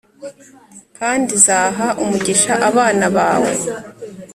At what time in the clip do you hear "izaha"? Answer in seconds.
1.39-1.87